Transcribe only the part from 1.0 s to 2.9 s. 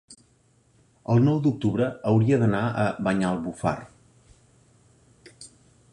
El nou d'octubre hauria d'anar a